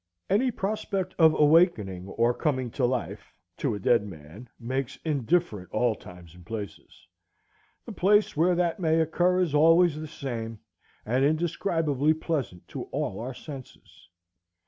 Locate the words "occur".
8.99-9.41